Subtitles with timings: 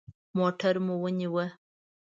[0.37, 1.45] موټر مو ونیوه.